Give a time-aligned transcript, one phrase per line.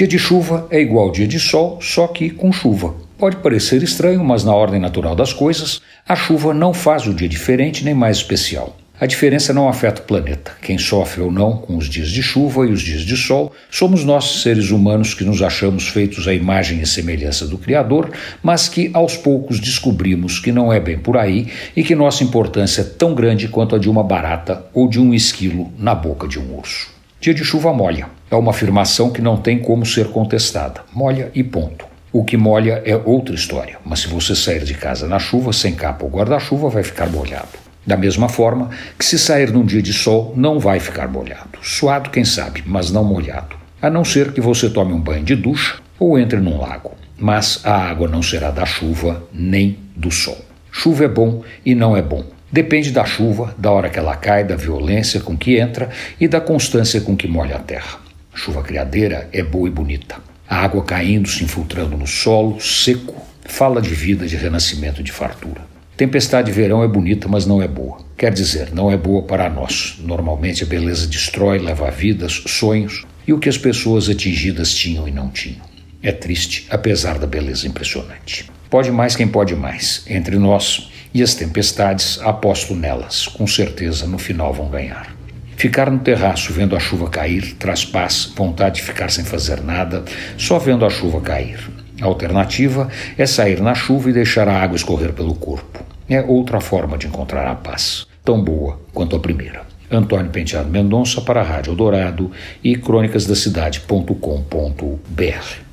[0.00, 2.94] Dia de chuva é igual dia de sol, só que com chuva.
[3.18, 7.28] Pode parecer estranho, mas na ordem natural das coisas, a chuva não faz o dia
[7.28, 8.74] diferente nem mais especial.
[8.98, 10.52] A diferença não afeta o planeta.
[10.62, 14.02] Quem sofre ou não com os dias de chuva e os dias de sol somos
[14.02, 18.10] nós, seres humanos, que nos achamos feitos à imagem e semelhança do Criador,
[18.42, 22.80] mas que aos poucos descobrimos que não é bem por aí e que nossa importância
[22.80, 26.38] é tão grande quanto a de uma barata ou de um esquilo na boca de
[26.38, 26.99] um urso.
[27.20, 28.08] Dia de chuva molha.
[28.30, 30.80] É uma afirmação que não tem como ser contestada.
[30.90, 31.84] Molha e ponto.
[32.10, 35.74] O que molha é outra história, mas se você sair de casa na chuva, sem
[35.74, 37.58] capa ou guarda-chuva, vai ficar molhado.
[37.86, 41.58] Da mesma forma que se sair num dia de sol não vai ficar molhado.
[41.60, 43.54] Suado, quem sabe, mas não molhado.
[43.82, 46.92] A não ser que você tome um banho de ducha ou entre num lago.
[47.18, 50.38] Mas a água não será da chuva nem do sol.
[50.72, 52.24] Chuva é bom e não é bom.
[52.52, 56.40] Depende da chuva, da hora que ela cai, da violência com que entra e da
[56.40, 58.00] constância com que molha a terra.
[58.34, 60.16] Chuva criadeira é boa e bonita.
[60.48, 65.60] A água caindo, se infiltrando no solo, seco, fala de vida, de renascimento, de fartura.
[65.96, 67.98] Tempestade de verão é bonita, mas não é boa.
[68.16, 69.96] Quer dizer, não é boa para nós.
[70.00, 75.12] Normalmente a beleza destrói, leva vidas, sonhos e o que as pessoas atingidas tinham e
[75.12, 75.60] não tinham.
[76.02, 78.50] É triste, apesar da beleza impressionante.
[78.70, 80.02] Pode mais quem pode mais.
[80.08, 83.26] Entre nós e as tempestades, aposto nelas.
[83.26, 85.14] Com certeza, no final vão ganhar.
[85.56, 90.04] Ficar no terraço vendo a chuva cair traz paz, vontade de ficar sem fazer nada,
[90.38, 91.60] só vendo a chuva cair.
[92.00, 96.60] A alternativa é sair na chuva e deixar a água escorrer pelo corpo é outra
[96.60, 99.62] forma de encontrar a paz, tão boa quanto a primeira.
[99.90, 102.30] Antônio Penteado Mendonça para a Rádio Dourado
[102.62, 105.69] e crônicasdacidade.com.br.